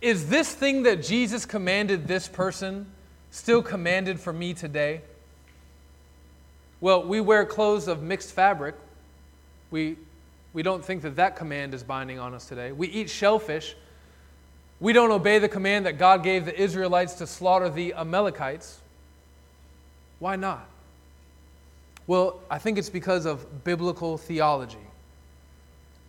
[0.00, 2.86] Is this thing that Jesus commanded this person
[3.30, 5.00] still commanded for me today?
[6.80, 8.74] Well, we wear clothes of mixed fabric.
[9.70, 9.96] We,
[10.52, 12.72] we don't think that that command is binding on us today.
[12.72, 13.74] We eat shellfish.
[14.80, 18.78] We don't obey the command that God gave the Israelites to slaughter the Amalekites.
[20.18, 20.66] Why not?
[22.06, 24.78] Well, I think it's because of biblical theology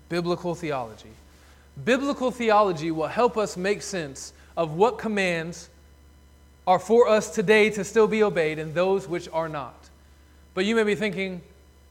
[0.10, 1.10] biblical theology.
[1.84, 5.70] Biblical theology will help us make sense of what commands
[6.66, 9.90] are for us today to still be obeyed and those which are not.
[10.54, 11.42] But you may be thinking,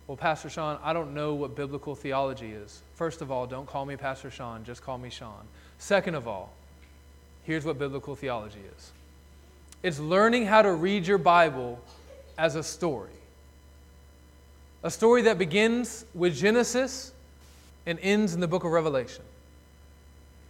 [0.07, 2.83] well, Pastor Sean, I don't know what biblical theology is.
[2.95, 5.45] First of all, don't call me Pastor Sean, just call me Sean.
[5.79, 6.53] Second of all,
[7.47, 8.93] here's what biblical theology is
[9.83, 11.81] it's learning how to read your Bible
[12.37, 13.11] as a story.
[14.83, 17.13] A story that begins with Genesis
[17.87, 19.23] and ends in the book of Revelation.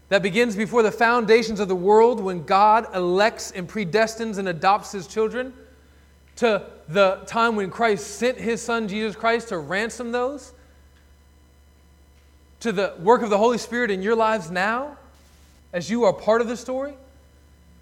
[0.08, 4.92] That begins before the foundations of the world when God elects and predestines and adopts
[4.92, 5.52] his children
[6.36, 10.52] to the time when Christ sent his son Jesus Christ to ransom those,
[12.60, 14.96] to the work of the Holy Spirit in your lives now,
[15.72, 16.94] as you are part of the story,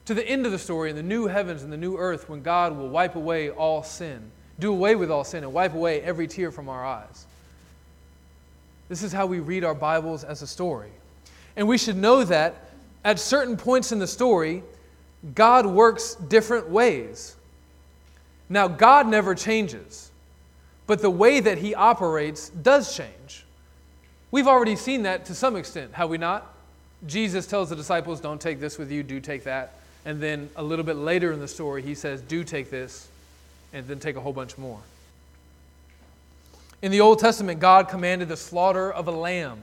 [0.07, 2.43] to the end of the story in the new heavens and the new earth when
[2.43, 6.27] God will wipe away all sin, do away with all sin, and wipe away every
[6.27, 7.27] tear from our eyes.
[8.89, 10.91] This is how we read our Bibles as a story.
[11.57, 12.71] And we should know that
[13.05, 14.63] at certain points in the story,
[15.35, 17.37] God works different ways.
[18.49, 20.11] Now, God never changes,
[20.87, 23.47] but the way that He operates does change.
[24.31, 26.54] We've already seen that to some extent, have we not?
[27.07, 29.75] Jesus tells the disciples, Don't take this with you, do take that.
[30.05, 33.09] And then a little bit later in the story, He says, Do take this,
[33.73, 34.81] and then take a whole bunch more.
[36.83, 39.63] In the Old Testament, God commanded the slaughter of a lamb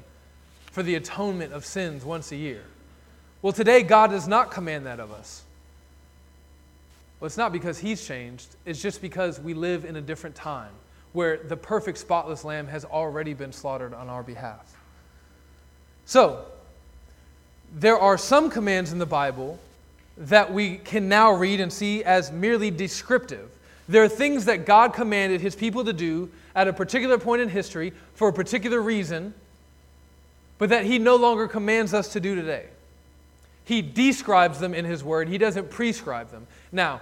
[0.71, 2.63] for the atonement of sins once a year.
[3.41, 5.43] Well, today, God does not command that of us.
[7.19, 10.71] Well, it's not because He's changed, it's just because we live in a different time
[11.13, 14.75] where the perfect, spotless lamb has already been slaughtered on our behalf.
[16.05, 16.45] So,
[17.73, 19.59] there are some commands in the Bible
[20.17, 23.49] that we can now read and see as merely descriptive.
[23.87, 27.49] There are things that God commanded His people to do at a particular point in
[27.49, 29.33] history for a particular reason,
[30.57, 32.65] but that He no longer commands us to do today.
[33.63, 36.45] He describes them in His Word, He doesn't prescribe them.
[36.71, 37.01] Now,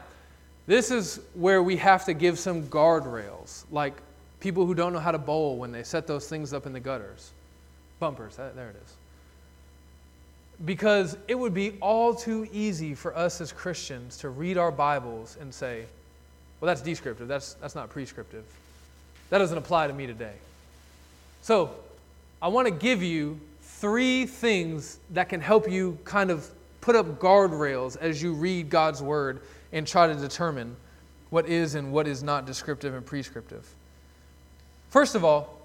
[0.67, 3.95] this is where we have to give some guardrails, like
[4.39, 6.79] people who don't know how to bowl when they set those things up in the
[6.79, 7.31] gutters.
[7.99, 8.98] Bumpers, uh, there it is.
[10.65, 15.37] Because it would be all too easy for us as Christians to read our Bibles
[15.39, 15.85] and say,
[16.59, 18.43] well, that's descriptive, that's, that's not prescriptive.
[19.29, 20.33] That doesn't apply to me today.
[21.41, 21.71] So,
[22.41, 26.49] I want to give you three things that can help you kind of
[26.81, 29.41] put up guardrails as you read God's word
[29.71, 30.75] and try to determine
[31.29, 33.67] what is and what is not descriptive and prescriptive.
[34.89, 35.61] First of all,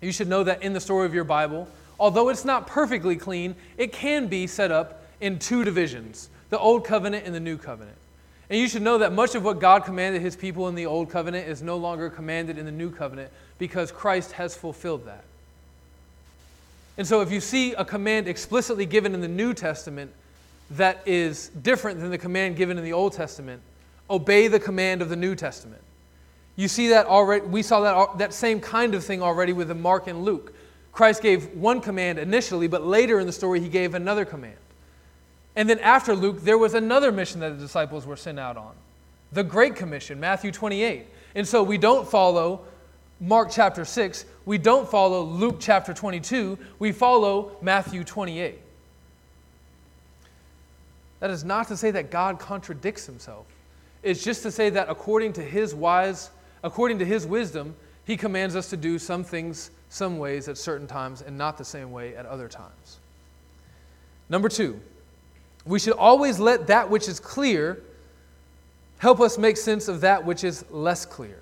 [0.00, 1.68] you should know that in the story of your Bible,
[1.98, 6.84] although it's not perfectly clean, it can be set up in two divisions the Old
[6.84, 7.98] Covenant and the New Covenant.
[8.48, 11.10] And you should know that much of what God commanded his people in the Old
[11.10, 15.24] Covenant is no longer commanded in the New Covenant because Christ has fulfilled that.
[16.96, 20.10] And so, if you see a command explicitly given in the New Testament
[20.70, 23.62] that is different than the command given in the Old Testament,
[24.10, 25.82] obey the command of the New Testament.
[26.56, 29.74] You see that already, we saw that, that same kind of thing already with the
[29.74, 30.52] Mark and Luke.
[30.98, 34.56] Christ gave one command initially, but later in the story, he gave another command.
[35.54, 38.74] And then after Luke, there was another mission that the disciples were sent out on
[39.30, 41.06] the Great Commission, Matthew 28.
[41.36, 42.62] And so we don't follow
[43.20, 48.58] Mark chapter 6, we don't follow Luke chapter 22, we follow Matthew 28.
[51.20, 53.46] That is not to say that God contradicts himself.
[54.02, 56.30] It's just to say that according to his wise,
[56.64, 60.86] according to his wisdom, he commands us to do some things some ways at certain
[60.86, 62.98] times and not the same way at other times.
[64.28, 64.78] Number 2,
[65.64, 67.80] we should always let that which is clear
[68.98, 71.38] help us make sense of that which is less clear.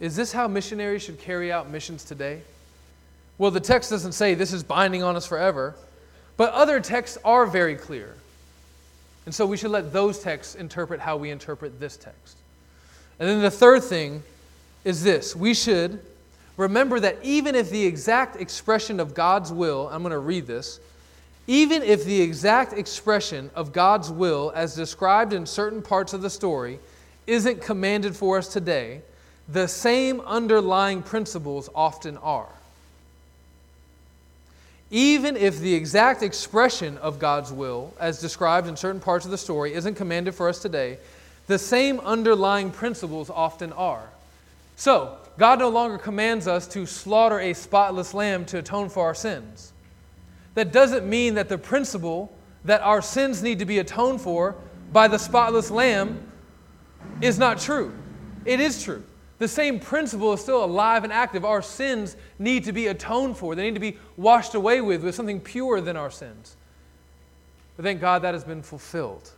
[0.00, 2.40] Is this how missionaries should carry out missions today?
[3.38, 5.74] Well, the text doesn't say this is binding on us forever,
[6.36, 8.14] but other texts are very clear.
[9.24, 12.36] And so we should let those texts interpret how we interpret this text.
[13.18, 14.22] And then the third thing
[14.86, 16.00] is this we should
[16.56, 20.78] remember that even if the exact expression of God's will, I'm going to read this,
[21.48, 26.30] even if the exact expression of God's will, as described in certain parts of the
[26.30, 26.78] story,
[27.26, 29.02] isn't commanded for us today,
[29.48, 32.48] the same underlying principles often are.
[34.92, 39.38] Even if the exact expression of God's will, as described in certain parts of the
[39.38, 40.98] story, isn't commanded for us today,
[41.48, 44.08] the same underlying principles often are.
[44.76, 49.14] So, God no longer commands us to slaughter a spotless lamb to atone for our
[49.14, 49.72] sins.
[50.54, 52.32] That doesn't mean that the principle
[52.64, 54.56] that our sins need to be atoned for
[54.92, 56.30] by the spotless lamb
[57.20, 57.94] is not true.
[58.44, 59.02] It is true.
[59.38, 61.44] The same principle is still alive and active.
[61.44, 65.14] Our sins need to be atoned for, they need to be washed away with, with
[65.14, 66.56] something purer than our sins.
[67.76, 69.30] But thank God that has been fulfilled.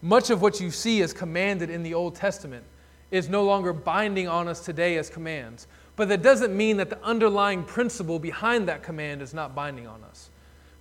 [0.00, 2.64] Much of what you see is commanded in the Old Testament
[3.12, 5.68] is no longer binding on us today as commands.
[5.94, 10.02] But that doesn't mean that the underlying principle behind that command is not binding on
[10.02, 10.30] us.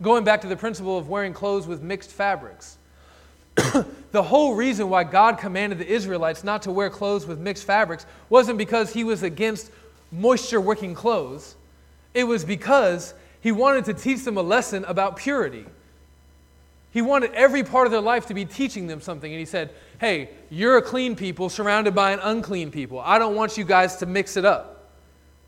[0.01, 2.77] Going back to the principle of wearing clothes with mixed fabrics.
[4.11, 8.05] the whole reason why God commanded the Israelites not to wear clothes with mixed fabrics
[8.29, 9.69] wasn't because he was against
[10.11, 11.55] moisture wicking clothes.
[12.13, 15.65] It was because he wanted to teach them a lesson about purity.
[16.91, 19.31] He wanted every part of their life to be teaching them something.
[19.31, 22.99] And he said, Hey, you're a clean people surrounded by an unclean people.
[22.99, 24.89] I don't want you guys to mix it up.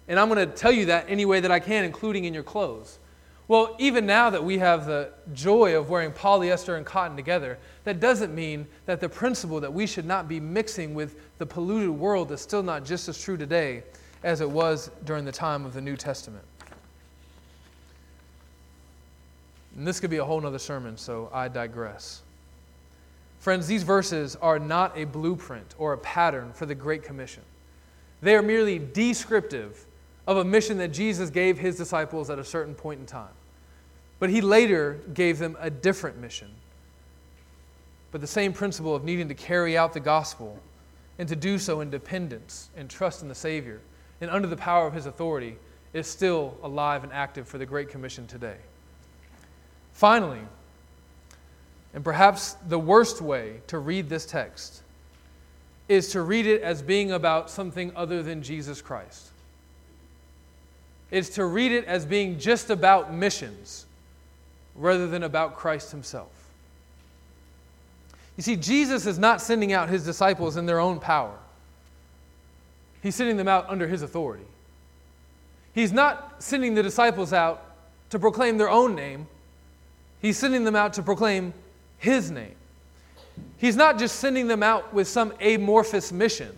[0.07, 2.43] And I'm going to tell you that any way that I can, including in your
[2.43, 2.99] clothes.
[3.49, 7.99] Well, even now that we have the joy of wearing polyester and cotton together, that
[7.99, 12.31] doesn't mean that the principle that we should not be mixing with the polluted world
[12.31, 13.83] is still not just as true today
[14.23, 16.45] as it was during the time of the New Testament.
[19.75, 22.21] And this could be a whole other sermon, so I digress.
[23.39, 27.43] Friends, these verses are not a blueprint or a pattern for the Great Commission.
[28.21, 29.85] They are merely descriptive
[30.27, 33.33] of a mission that Jesus gave his disciples at a certain point in time.
[34.19, 36.49] But he later gave them a different mission.
[38.11, 40.57] But the same principle of needing to carry out the gospel
[41.19, 43.81] and to do so in dependence and trust in the Savior
[44.21, 45.57] and under the power of his authority
[45.91, 48.57] is still alive and active for the Great Commission today.
[49.93, 50.41] Finally,
[51.93, 54.81] and perhaps the worst way to read this text
[55.87, 59.29] is to read it as being about something other than Jesus Christ.
[61.11, 63.85] It's to read it as being just about missions
[64.75, 66.31] rather than about Christ himself.
[68.35, 71.37] You see, Jesus is not sending out his disciples in their own power,
[73.01, 74.45] he's sending them out under his authority.
[75.73, 77.63] He's not sending the disciples out
[78.11, 79.27] to proclaim their own name,
[80.23, 81.53] He's sending them out to proclaim
[81.97, 82.55] His name.
[83.57, 86.55] He's not just sending them out with some amorphous mission.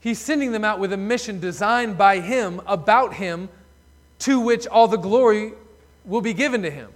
[0.00, 3.48] He's sending them out with a mission designed by Him, about Him,
[4.20, 5.52] to which all the glory
[6.04, 6.90] will be given to Him.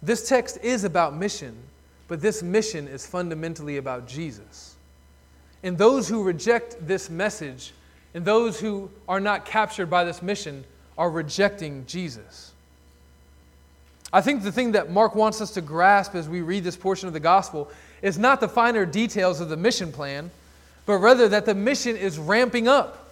[0.00, 1.56] This text is about mission,
[2.06, 4.76] but this mission is fundamentally about Jesus.
[5.64, 7.72] And those who reject this message
[8.16, 10.64] and those who are not captured by this mission
[10.96, 12.50] are rejecting Jesus.
[14.10, 17.08] I think the thing that Mark wants us to grasp as we read this portion
[17.08, 20.30] of the gospel is not the finer details of the mission plan,
[20.86, 23.06] but rather that the mission is ramping up.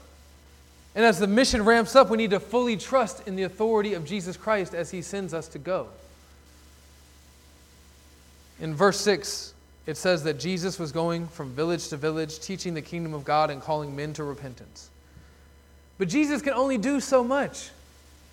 [0.94, 4.06] And as the mission ramps up, we need to fully trust in the authority of
[4.06, 5.88] Jesus Christ as he sends us to go.
[8.58, 9.52] In verse 6,
[9.84, 13.50] it says that Jesus was going from village to village, teaching the kingdom of God
[13.50, 14.88] and calling men to repentance.
[15.98, 17.70] But Jesus can only do so much.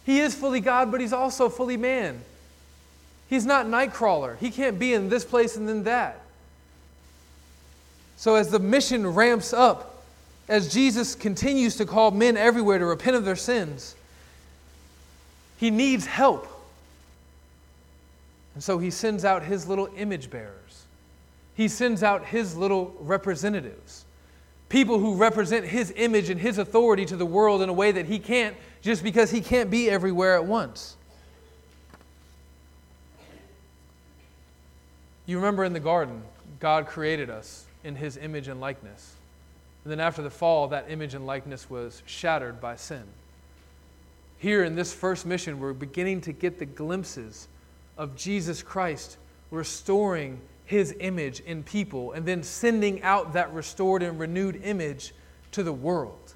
[0.06, 2.22] He is fully God, but he's also fully man.
[3.30, 4.38] He's not Nightcrawler.
[4.38, 6.20] He can't be in this place and then that.
[8.18, 10.04] So, as the mission ramps up,
[10.48, 13.96] as Jesus continues to call men everywhere to repent of their sins,
[15.58, 16.48] he needs help.
[18.54, 20.86] And so he sends out his little image bearers,
[21.56, 24.04] he sends out his little representatives
[24.72, 28.06] people who represent his image and his authority to the world in a way that
[28.06, 30.96] he can't just because he can't be everywhere at once.
[35.26, 36.24] You remember in the garden,
[36.62, 39.16] God created us in his image and likeness.
[39.84, 43.04] And then after the fall, that image and likeness was shattered by sin.
[44.38, 47.50] Here in this first mission, we're beginning to get the glimpses
[47.98, 49.18] of Jesus Christ
[49.52, 50.40] restoring
[50.72, 55.14] his image in people and then sending out that restored and renewed image
[55.52, 56.34] to the world.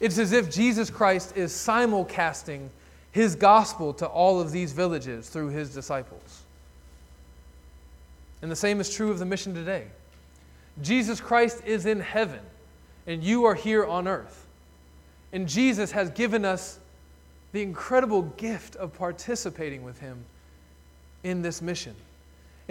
[0.00, 2.70] It's as if Jesus Christ is simulcasting
[3.12, 6.44] his gospel to all of these villages through his disciples.
[8.40, 9.84] And the same is true of the mission today.
[10.80, 12.40] Jesus Christ is in heaven,
[13.06, 14.46] and you are here on earth.
[15.30, 16.78] And Jesus has given us
[17.52, 20.24] the incredible gift of participating with him
[21.22, 21.94] in this mission.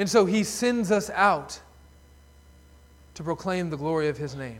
[0.01, 1.59] And so he sends us out
[3.13, 4.57] to proclaim the glory of his name.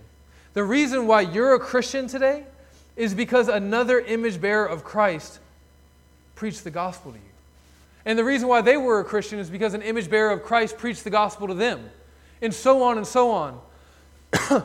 [0.53, 2.43] The reason why you're a Christian today
[2.95, 5.39] is because another image bearer of Christ
[6.35, 7.23] preached the gospel to you.
[8.05, 10.77] And the reason why they were a Christian is because an image bearer of Christ
[10.77, 11.89] preached the gospel to them.
[12.39, 13.59] And so on and so on.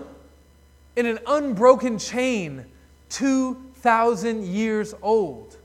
[0.94, 2.66] In an unbroken chain,
[3.08, 5.56] 2,000 years old.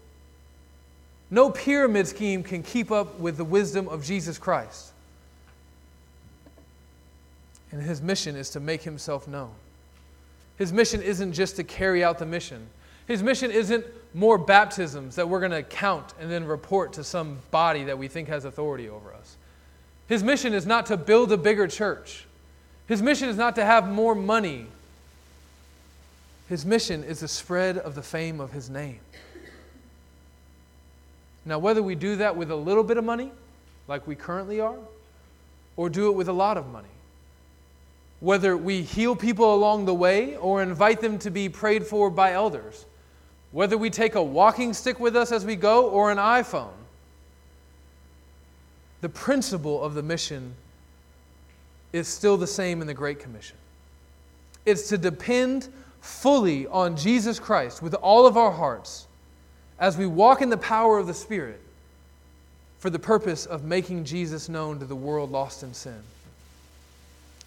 [1.29, 4.90] No pyramid scheme can keep up with the wisdom of Jesus Christ.
[7.71, 9.51] And his mission is to make himself known.
[10.57, 12.67] His mission isn't just to carry out the mission.
[13.07, 17.39] His mission isn't more baptisms that we're going to count and then report to some
[17.49, 19.37] body that we think has authority over us.
[20.07, 22.25] His mission is not to build a bigger church.
[22.87, 24.67] His mission is not to have more money.
[26.49, 28.99] His mission is the spread of the fame of his name.
[31.45, 33.31] Now, whether we do that with a little bit of money,
[33.87, 34.77] like we currently are,
[35.75, 36.90] or do it with a lot of money,
[38.21, 42.31] whether we heal people along the way or invite them to be prayed for by
[42.31, 42.85] elders,
[43.51, 46.71] whether we take a walking stick with us as we go or an iPhone,
[49.01, 50.53] the principle of the mission
[51.91, 53.57] is still the same in the Great Commission.
[54.67, 55.69] It's to depend
[55.99, 59.07] fully on Jesus Christ with all of our hearts
[59.79, 61.59] as we walk in the power of the Spirit
[62.77, 66.01] for the purpose of making Jesus known to the world lost in sin.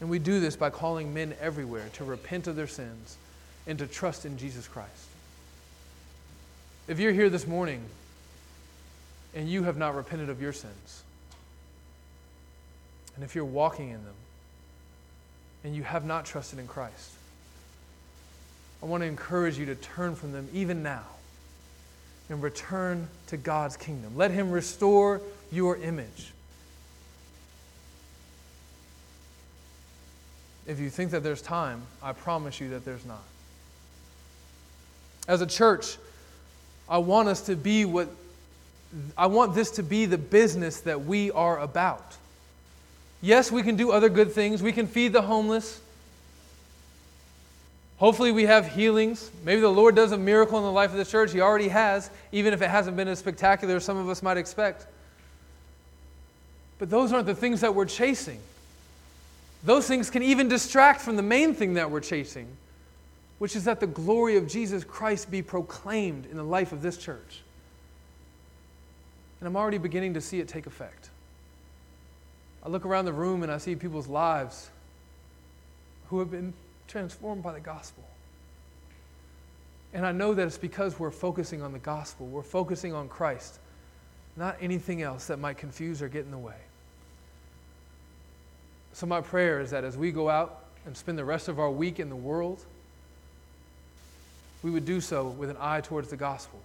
[0.01, 3.17] And we do this by calling men everywhere to repent of their sins
[3.67, 5.09] and to trust in Jesus Christ.
[6.87, 7.81] If you're here this morning
[9.35, 11.03] and you have not repented of your sins,
[13.15, 14.15] and if you're walking in them
[15.63, 17.13] and you have not trusted in Christ,
[18.83, 21.05] I want to encourage you to turn from them even now
[22.29, 24.15] and return to God's kingdom.
[24.15, 26.34] Let Him restore your image.
[30.67, 33.23] If you think that there's time, I promise you that there's not.
[35.29, 35.97] As a church,
[36.89, 38.09] I want us to be what
[39.17, 42.17] I want this to be the business that we are about.
[43.21, 44.62] Yes, we can do other good things.
[44.62, 45.81] We can feed the homeless.
[47.97, 49.31] Hopefully, we have healings.
[49.45, 51.33] Maybe the Lord does a miracle in the life of the church.
[51.33, 54.37] He already has, even if it hasn't been as spectacular as some of us might
[54.37, 54.87] expect.
[56.79, 58.41] But those aren't the things that we're chasing.
[59.65, 62.47] Those things can even distract from the main thing that we're chasing,
[63.39, 66.99] which is that the glory of Jesus Christ be proclaimed in the life of this
[66.99, 67.43] church.
[69.41, 71.11] And I'm already beginning to see it take effect.
[72.62, 74.71] I look around the room and I see people's lives
[76.09, 76.53] who have been
[76.87, 78.05] transformed by the gospel.
[79.95, 83.59] And I know that it's because we're focusing on the gospel, we're focusing on Christ,
[84.37, 86.57] not anything else that might confuse or get in the way.
[88.95, 91.71] So, my prayer is that as we go out and spend the rest of our
[91.71, 92.65] week in the world,
[94.63, 96.61] we would do so with an eye towards the gospel,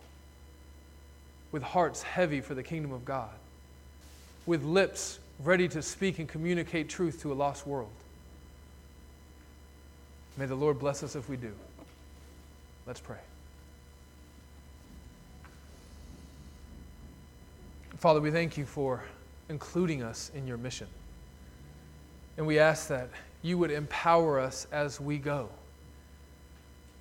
[1.51, 3.31] with hearts heavy for the kingdom of God,
[4.45, 7.89] with lips ready to speak and communicate truth to a lost world.
[10.37, 11.51] May the Lord bless us if we do.
[12.85, 13.17] Let's pray.
[17.97, 19.03] Father, we thank you for
[19.49, 20.87] including us in your mission.
[22.39, 23.09] And we ask that
[23.41, 25.49] you would empower us as we go.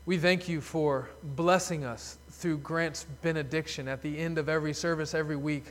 [0.05, 5.15] We thank you for blessing us through Grant's benediction at the end of every service
[5.15, 5.67] every week,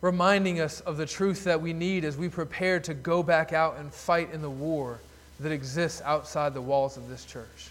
[0.00, 3.76] reminding us of the truth that we need as we prepare to go back out
[3.78, 4.98] and fight in the war
[5.38, 7.70] that exists outside the walls of this church.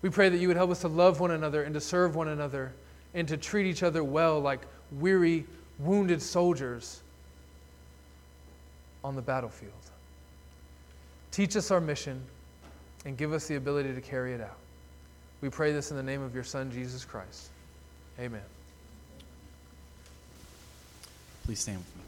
[0.00, 2.28] We pray that you would help us to love one another and to serve one
[2.28, 2.72] another
[3.14, 4.60] and to treat each other well like
[4.92, 5.44] weary,
[5.80, 7.00] wounded soldiers
[9.02, 9.72] on the battlefield.
[11.36, 12.22] Teach us our mission
[13.04, 14.56] and give us the ability to carry it out.
[15.42, 17.50] We pray this in the name of your Son, Jesus Christ.
[18.18, 18.40] Amen.
[21.44, 22.05] Please stand with me.